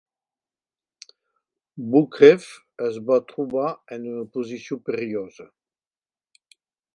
[1.95, 2.47] Boukreev
[2.87, 3.67] es va trobar
[3.97, 5.47] en una posició perillosa.